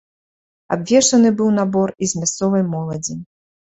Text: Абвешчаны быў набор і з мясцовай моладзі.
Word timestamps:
Абвешчаны 0.75 1.29
быў 1.41 1.49
набор 1.59 1.89
і 2.07 2.11
з 2.13 2.25
мясцовай 2.25 2.63
моладзі. 2.75 3.19